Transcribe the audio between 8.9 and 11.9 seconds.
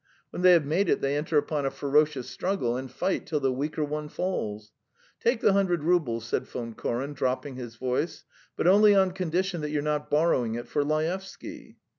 on condition that you're not borrowing it for Laevsky."